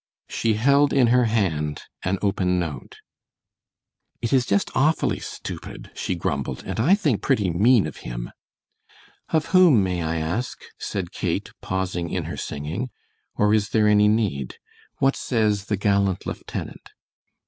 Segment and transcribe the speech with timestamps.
[0.27, 2.97] She held in her hand an open note.
[4.19, 8.31] "It is just awfully stupid," she grumbled, "and I think pretty mean of him!"
[9.29, 12.89] "Of whom, may I ask?" said Kate, pausing in her singing,
[13.35, 14.55] "or is there any need?
[14.97, 16.93] What says the gallant lieutenant?"